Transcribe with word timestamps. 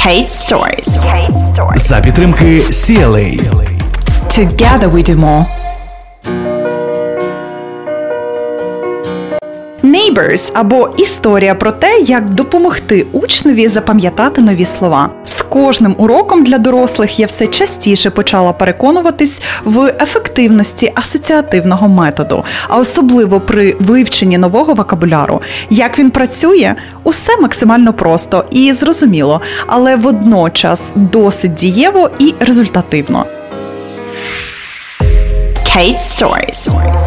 Kate 0.00 0.28
Stories. 0.28 1.06
За 1.76 2.00
підтримки 2.00 2.60
CLA. 2.60 3.28
Together 4.28 4.90
we 4.90 5.02
do 5.10 5.16
more. 5.16 5.46
Neighbors 9.91 10.51
або 10.53 10.89
історія 10.97 11.55
про 11.55 11.71
те, 11.71 11.99
як 11.99 12.29
допомогти 12.29 13.05
учневі 13.11 13.67
запам'ятати 13.67 14.41
нові 14.41 14.65
слова. 14.65 15.09
З 15.25 15.41
кожним 15.41 15.95
уроком 15.97 16.43
для 16.43 16.57
дорослих 16.57 17.19
я 17.19 17.25
все 17.25 17.47
частіше 17.47 18.09
почала 18.09 18.53
переконуватись 18.53 19.41
в 19.63 19.93
ефективності 20.01 20.91
асоціативного 20.95 21.87
методу, 21.87 22.43
а 22.67 22.77
особливо 22.77 23.39
при 23.39 23.75
вивченні 23.79 24.37
нового 24.37 24.73
вокабуляру. 24.73 25.41
Як 25.69 25.99
він 25.99 26.09
працює, 26.09 26.75
усе 27.03 27.37
максимально 27.37 27.93
просто 27.93 28.45
і 28.51 28.73
зрозуміло, 28.73 29.41
але 29.67 29.95
водночас 29.95 30.91
досить 30.95 31.53
дієво 31.53 32.09
і 32.19 32.33
результативно. 32.39 33.25
Kate 35.77 35.97
Stories. 35.97 36.61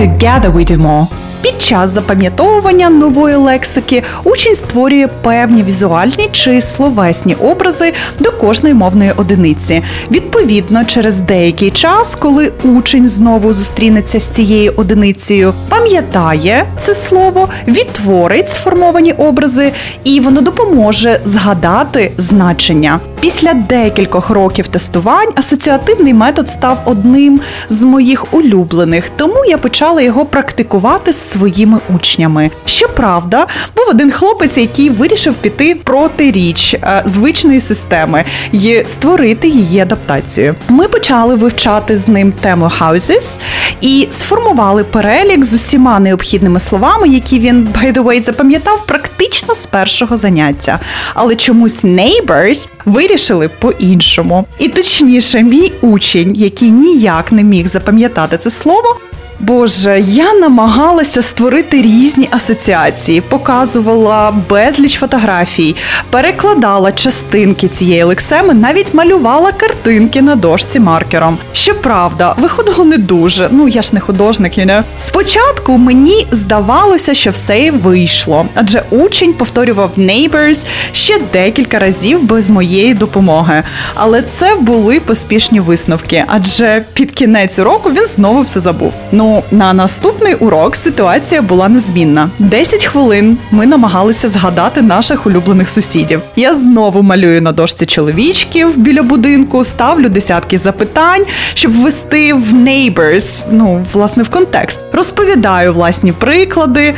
Together 0.00 0.50
we 0.52 0.64
do 0.64 0.78
more. 0.78 1.06
Під 1.46 1.62
час 1.62 1.90
запам'ятовування 1.90 2.90
нової 2.90 3.36
лексики 3.36 4.02
учень 4.24 4.54
створює 4.54 5.08
певні 5.22 5.62
візуальні 5.62 6.28
чи 6.32 6.60
словесні 6.60 7.34
образи 7.34 7.92
до 8.18 8.32
кожної 8.32 8.74
мовної 8.74 9.12
одиниці. 9.16 9.82
Відповідно, 10.10 10.84
через 10.84 11.18
деякий 11.18 11.70
час, 11.70 12.14
коли 12.14 12.52
учень 12.64 13.08
знову 13.08 13.52
зустрінеться 13.52 14.20
з 14.20 14.24
цією 14.24 14.72
одиницею, 14.76 15.54
пам'ятає 15.68 16.64
це 16.78 16.94
слово, 16.94 17.48
відтворить 17.68 18.48
сформовані 18.48 19.12
образи, 19.12 19.72
і 20.04 20.20
воно 20.20 20.40
допоможе 20.40 21.20
згадати 21.24 22.12
значення. 22.18 23.00
Після 23.20 23.54
декількох 23.54 24.30
років 24.30 24.68
тестувань 24.68 25.28
асоціативний 25.36 26.14
метод 26.14 26.48
став 26.48 26.78
одним 26.84 27.40
з 27.68 27.82
моїх 27.82 28.34
улюблених, 28.34 29.10
тому 29.16 29.44
я 29.44 29.58
почала 29.58 30.02
його 30.02 30.24
практикувати 30.24 31.12
з 31.12 31.35
своїми 31.36 31.78
учнями. 31.94 32.50
Щоправда, 32.64 33.46
був 33.76 33.84
один 33.90 34.10
хлопець, 34.10 34.56
який 34.56 34.90
вирішив 34.90 35.34
піти 35.34 35.74
проти 35.84 36.30
річ 36.30 36.74
е, 36.74 37.02
звичної 37.06 37.60
системи 37.60 38.24
і 38.52 38.82
створити 38.86 39.48
її 39.48 39.80
адаптацію. 39.80 40.54
Ми 40.68 40.88
почали 40.88 41.34
вивчати 41.34 41.96
з 41.96 42.08
ним 42.08 42.32
тему 42.32 42.70
houses 42.80 43.38
і 43.80 44.08
сформували 44.10 44.84
перелік 44.84 45.44
з 45.44 45.54
усіма 45.54 45.98
необхідними 45.98 46.60
словами, 46.60 47.08
які 47.08 47.38
він 47.38 47.68
by 47.82 47.92
the 47.92 48.04
way, 48.04 48.20
запам'ятав 48.20 48.86
практично 48.86 49.54
з 49.54 49.66
першого 49.66 50.16
заняття. 50.16 50.80
Але 51.14 51.34
чомусь 51.34 51.84
neighbors 51.84 52.68
вирішили 52.84 53.48
по-іншому. 53.48 54.46
І 54.58 54.68
точніше, 54.68 55.42
мій 55.42 55.72
учень, 55.80 56.34
який 56.34 56.70
ніяк 56.70 57.32
не 57.32 57.42
міг 57.42 57.66
запам'ятати 57.66 58.38
це 58.38 58.50
слово. 58.50 58.96
Боже, 59.40 60.00
я 60.06 60.34
намагалася 60.34 61.22
створити 61.22 61.82
різні 61.82 62.28
асоціації, 62.30 63.20
показувала 63.20 64.34
безліч 64.50 64.98
фотографій, 64.98 65.76
перекладала 66.10 66.92
частинки 66.92 67.68
цієї 67.68 68.02
лексеми, 68.02 68.54
навіть 68.54 68.94
малювала 68.94 69.52
картинки 69.52 70.22
на 70.22 70.34
дошці 70.34 70.80
маркером. 70.80 71.38
Щоправда, 71.52 72.34
виходило 72.38 72.84
не 72.84 72.98
дуже. 72.98 73.48
Ну 73.50 73.68
я 73.68 73.82
ж 73.82 73.90
не 73.92 74.00
художник, 74.00 74.58
you 74.58 74.66
know. 74.66 74.82
Спочатку 74.98 75.78
мені 75.78 76.26
здавалося, 76.30 77.14
що 77.14 77.30
все 77.30 77.70
вийшло, 77.70 78.46
адже 78.54 78.82
учень 78.90 79.32
повторював 79.32 79.90
neighbors 79.96 80.64
ще 80.92 81.18
декілька 81.32 81.78
разів 81.78 82.22
без 82.24 82.48
моєї 82.48 82.94
допомоги. 82.94 83.62
Але 83.94 84.22
це 84.22 84.54
були 84.54 85.00
поспішні 85.00 85.60
висновки, 85.60 86.24
адже 86.26 86.84
під 86.92 87.10
кінець 87.10 87.58
уроку 87.58 87.90
він 87.90 88.06
знову 88.06 88.42
все 88.42 88.60
забув. 88.60 88.94
Ну, 89.12 89.25
на 89.50 89.72
наступний 89.72 90.34
урок 90.34 90.76
ситуація 90.76 91.42
була 91.42 91.68
незмінна. 91.68 92.30
10 92.38 92.84
хвилин 92.84 93.38
ми 93.50 93.66
намагалися 93.66 94.28
згадати 94.28 94.82
наших 94.82 95.26
улюблених 95.26 95.70
сусідів. 95.70 96.20
Я 96.36 96.54
знову 96.54 97.02
малюю 97.02 97.42
на 97.42 97.52
дошці 97.52 97.86
чоловічків 97.86 98.78
біля 98.78 99.02
будинку, 99.02 99.64
ставлю 99.64 100.08
десятки 100.08 100.58
запитань, 100.58 101.24
щоб 101.54 101.72
ввести 101.72 102.34
в 102.34 102.52
neighbors, 102.54 103.44
ну, 103.50 103.84
власне, 103.92 104.22
в 104.22 104.28
контекст. 104.28 104.80
Розповідаю 104.92 105.72
власні 105.72 106.12
приклади. 106.12 106.94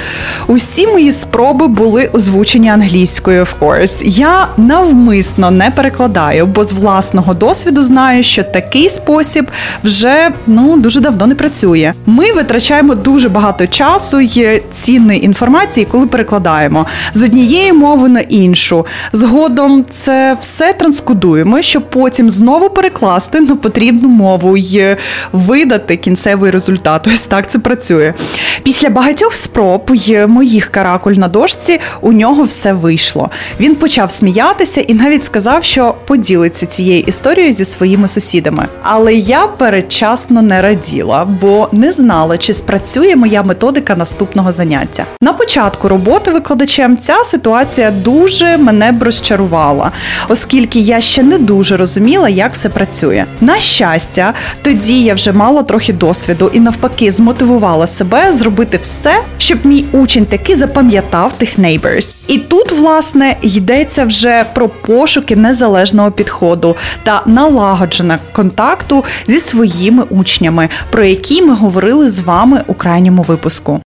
Усі 0.47 0.87
мої 0.87 1.13
спроби 1.13 1.69
були 1.69 2.11
озвучені 2.13 2.69
англійською, 2.69 3.43
of 3.43 3.49
course. 3.61 4.03
Я 4.05 4.47
навмисно 4.57 5.51
не 5.51 5.71
перекладаю, 5.71 6.47
бо 6.47 6.65
з 6.65 6.73
власного 6.73 7.35
досвіду 7.35 7.83
знаю, 7.83 8.23
що 8.23 8.43
такий 8.43 8.89
спосіб 8.91 9.47
вже 9.85 10.31
ну 10.47 10.77
дуже 10.77 11.01
давно 11.01 11.27
не 11.27 11.35
працює. 11.35 11.93
Ми 12.19 12.33
витрачаємо 12.33 12.95
дуже 12.95 13.29
багато 13.29 13.67
часу 13.67 14.21
і 14.21 14.63
цінної 14.73 15.25
інформації, 15.25 15.87
коли 15.91 16.07
перекладаємо 16.07 16.87
з 17.13 17.23
однієї 17.23 17.73
мови 17.73 18.09
на 18.09 18.21
іншу. 18.21 18.87
Згодом 19.13 19.85
це 19.91 20.37
все 20.41 20.73
транскодуємо, 20.73 21.63
щоб 21.63 21.91
потім 21.91 22.31
знову 22.31 22.71
перекласти 22.71 23.41
на 23.41 23.57
потрібну 23.57 24.09
мову 24.09 24.57
і 24.57 24.97
видати 25.33 25.97
кінцевий 25.97 26.51
результат. 26.51 27.07
Ось 27.07 27.27
так 27.27 27.51
це 27.51 27.59
працює. 27.59 28.15
Після 28.63 28.91
багатьох 28.91 29.35
спроб 29.35 29.91
моїх 30.29 30.69
каракуль 30.69 31.13
на 31.13 31.29
дошці 31.29 31.81
у 32.01 32.13
нього 32.13 32.43
все 32.43 32.73
вийшло. 32.73 33.31
Він 33.61 33.75
почав 33.75 34.11
сміятися 34.11 34.81
і 34.81 34.95
навіть 34.95 35.25
сказав, 35.25 35.65
що 35.65 35.95
поділиться 36.07 36.67
цією 36.67 37.03
історією 37.07 37.55
зі 37.55 37.65
своїми 37.65 38.09
сусідами. 38.09 38.69
Але 38.83 39.15
я 39.15 39.47
передчасно 39.47 40.43
не 40.43 40.63
раділа, 40.63 41.25
бо 41.25 41.69
не 41.73 41.93
знала, 41.93 42.39
чи 42.39 42.53
спрацює 42.53 43.17
моя 43.17 43.43
методика 43.43 43.97
наступного 43.97 44.53
заняття. 44.53 45.05
На 45.21 45.33
початку 45.33 45.89
роботи 45.89 46.33
викладачем 46.33 46.99
ця 46.99 47.25
ситуація 47.25 47.91
дуже 47.91 48.59
мене 48.59 48.93
б 48.93 49.03
розчарувала, 49.03 49.93
оскільки 50.29 50.79
я 50.79 51.01
ще 51.01 51.23
не 51.23 51.39
дуже 51.39 51.77
розуміла, 51.77 52.29
як 52.29 52.53
все 52.53 52.69
працює. 52.69 53.25
На 53.41 53.59
щастя, 53.59 54.35
тоді 54.63 55.03
я 55.03 55.15
вже 55.15 55.33
мала 55.33 55.63
трохи 55.63 55.93
досвіду 55.93 56.51
і 56.53 56.61
навпаки 56.61 57.11
змотивувала 57.11 57.87
себе 57.87 58.33
зробити 58.33 58.48
все, 58.79 59.21
щоб 59.39 59.59
мій 59.65 59.85
учень 59.93 60.25
таки 60.25 60.57
запам'ятав 60.57 61.33
тих 61.33 61.59
neighbors. 61.59 62.15
І 62.27 62.39
тут, 62.39 62.73
власне, 62.73 63.37
йдеться 63.43 64.05
вже 64.05 64.45
про 64.55 64.69
пошуки 64.69 65.37
незалежного 65.37 66.11
підходу 66.11 66.77
та 67.03 67.23
налагодження 67.27 68.19
контакту 68.33 69.05
зі 69.27 69.39
своїми 69.39 70.03
учнями, 70.03 70.69
про 70.91 71.05
які 71.05 71.43
ми 71.43 71.55
говорили 71.55 72.11
з 72.11 72.19
вами 72.21 72.63
у 72.67 72.75
крайньому 72.75 73.23
випуску. 73.23 73.81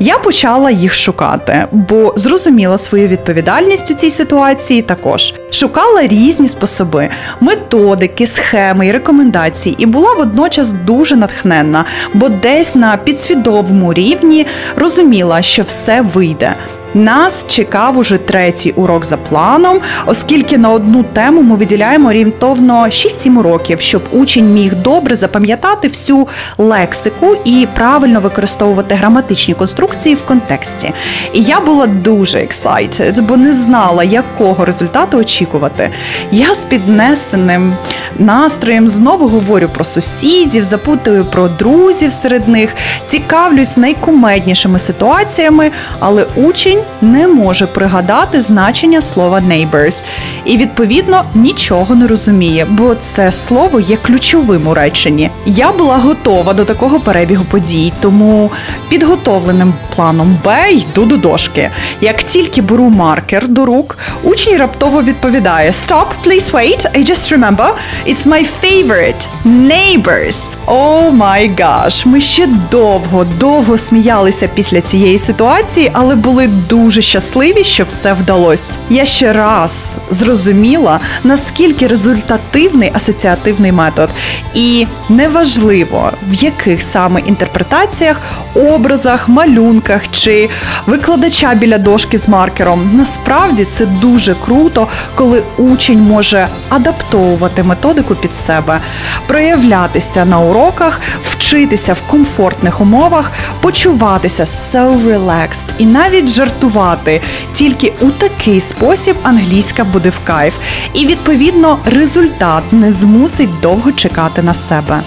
Я 0.00 0.18
почала 0.18 0.70
їх 0.70 0.94
шукати, 0.94 1.64
бо 1.72 2.12
зрозуміла 2.16 2.78
свою 2.78 3.08
відповідальність 3.08 3.90
у 3.90 3.94
цій 3.94 4.10
ситуації 4.10 4.82
також. 4.82 5.34
Шукала 5.50 6.06
різні 6.06 6.48
способи, 6.48 7.08
методики, 7.40 8.26
схеми 8.26 8.86
і 8.86 8.92
рекомендації, 8.92 9.74
і 9.78 9.86
була 9.86 10.14
водночас 10.14 10.72
дуже 10.72 11.16
натхненна, 11.16 11.84
бо 12.14 12.28
десь 12.28 12.74
на 12.74 12.96
підсвідомому 12.96 13.94
рівні 13.94 14.46
розуміла, 14.76 15.42
що 15.42 15.62
все 15.62 16.00
вийде. 16.00 16.54
Нас 16.98 17.44
чекав 17.48 17.98
уже 17.98 18.18
третій 18.18 18.70
урок 18.70 19.04
за 19.04 19.16
планом, 19.16 19.78
оскільки 20.06 20.58
на 20.58 20.70
одну 20.70 21.02
тему 21.02 21.42
ми 21.42 21.56
виділяємо 21.56 22.08
орієнтовно 22.08 22.84
6-7 22.84 23.42
років, 23.42 23.80
щоб 23.80 24.02
учень 24.12 24.52
міг 24.52 24.74
добре 24.74 25.16
запам'ятати 25.16 25.88
всю 25.88 26.28
лексику 26.58 27.36
і 27.44 27.66
правильно 27.74 28.20
використовувати 28.20 28.94
граматичні 28.94 29.54
конструкції 29.54 30.14
в 30.14 30.22
контексті. 30.22 30.92
І 31.32 31.42
я 31.42 31.60
була 31.60 31.86
дуже 31.86 32.38
excited, 32.38 33.22
бо 33.22 33.36
не 33.36 33.52
знала, 33.52 34.04
якого 34.04 34.64
результату 34.64 35.18
очікувати. 35.18 35.90
Я 36.30 36.54
з 36.54 36.64
піднесеним 36.64 37.76
настроєм 38.18 38.88
знову 38.88 39.28
говорю 39.28 39.68
про 39.74 39.84
сусідів, 39.84 40.64
запитую 40.64 41.24
про 41.24 41.48
друзів 41.48 42.12
серед 42.12 42.48
них, 42.48 42.70
цікавлюсь 43.06 43.76
найкумеднішими 43.76 44.78
ситуаціями, 44.78 45.70
але 46.00 46.26
учень 46.36 46.78
не 47.02 47.28
може 47.28 47.66
пригадати 47.66 48.42
значення 48.42 49.00
слова 49.00 49.40
neighbors 49.40 50.02
і 50.44 50.56
відповідно 50.56 51.22
нічого 51.34 51.94
не 51.94 52.06
розуміє, 52.06 52.66
бо 52.70 52.94
це 52.94 53.32
слово 53.32 53.80
є 53.80 53.96
ключовим 53.96 54.66
у 54.66 54.74
реченні. 54.74 55.30
Я 55.46 55.72
була 55.72 55.96
готова 55.96 56.54
до 56.54 56.64
такого 56.64 57.00
перебігу 57.00 57.44
подій, 57.44 57.92
тому 58.00 58.50
підготовленим 58.88 59.74
планом 59.96 60.38
Б 60.44 60.72
йду 60.72 61.04
до 61.04 61.16
дошки. 61.16 61.70
Як 62.00 62.22
тільки 62.22 62.62
беру 62.62 62.90
маркер 62.90 63.48
до 63.48 63.66
рук, 63.66 63.98
учень 64.22 64.56
раптово 64.58 65.02
відповідає: 65.02 65.70
Stop, 65.70 66.06
please 66.26 66.52
wait, 66.52 66.98
I 66.98 67.10
just 67.10 67.38
remember, 67.38 67.70
it's 68.06 68.26
my 68.26 68.46
favorite 68.62 69.28
neighbors. 69.44 70.48
Oh 70.66 71.10
my 71.10 71.50
gosh, 71.58 72.06
ми 72.06 72.20
ще 72.20 72.48
довго, 72.70 73.26
довго 73.40 73.78
сміялися 73.78 74.48
після 74.54 74.80
цієї 74.80 75.18
ситуації, 75.18 75.90
але 75.92 76.14
були 76.14 76.46
дуже 76.68 77.02
щасливі, 77.02 77.64
що 77.64 77.84
все 77.84 78.12
вдалося. 78.12 78.72
Я 78.90 79.04
ще 79.04 79.32
раз 79.32 79.94
зрозуміла, 80.10 81.00
наскільки 81.24 81.86
результативний 81.86 82.90
асоціативний 82.94 83.72
метод, 83.72 84.10
і 84.54 84.86
неважливо 85.08 86.12
в 86.28 86.34
яких 86.34 86.82
саме 86.82 87.20
інтерпретаціях, 87.20 88.20
образах, 88.54 89.28
малюнках 89.28 90.02
чи 90.10 90.50
викладача 90.86 91.54
біля 91.54 91.78
дошки 91.78 92.18
з 92.18 92.28
маркером. 92.28 92.90
Насправді 92.94 93.64
це 93.64 93.86
дуже 93.86 94.34
круто, 94.34 94.88
коли 95.14 95.42
учень 95.56 96.00
може 96.00 96.48
адаптовувати 96.68 97.62
методику 97.62 98.14
під 98.14 98.34
себе, 98.34 98.80
проявлятися 99.26 100.24
на 100.24 100.38
уроках, 100.40 101.00
вчитися 101.22 101.92
в 101.92 102.00
комфортних 102.10 102.80
умовах, 102.80 103.32
почуватися 103.60 104.44
so 104.44 105.06
relaxed 105.06 105.66
і 105.78 105.86
навіть 105.86 106.28
жартувати. 106.28 107.20
Тільки 107.52 107.92
у 108.00 108.10
такий 108.10 108.60
спосіб 108.60 109.16
англійська 109.22 109.84
буде 109.84 110.10
в 110.10 110.20
кайф, 110.24 110.54
і 110.94 111.06
відповідно 111.06 111.78
результат 111.86 112.72
не 112.72 112.92
змусить 112.92 113.60
довго 113.60 113.92
чекати 113.92 114.42
на 114.42 114.54
себе. 114.54 115.00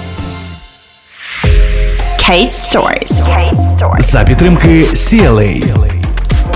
Kate 2.30 2.52
Stories. 2.52 3.30
За 4.00 4.24
підтримки 4.24 4.84
CLA. 4.94 5.64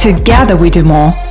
Together 0.06 0.58
we 0.58 0.78
do 0.78 0.84
more. 0.84 1.25